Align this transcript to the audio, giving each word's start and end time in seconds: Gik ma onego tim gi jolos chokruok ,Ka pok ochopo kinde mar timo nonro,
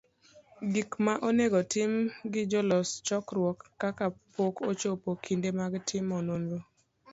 Gik 0.73 0.89
ma 1.05 1.13
onego 1.27 1.59
tim 1.71 1.91
gi 2.31 2.41
jolos 2.51 2.89
chokruok 3.07 3.59
,Ka 3.79 4.07
pok 4.35 4.55
ochopo 4.71 5.09
kinde 5.25 5.49
mar 5.57 5.71
timo 5.89 6.15
nonro, 6.27 6.57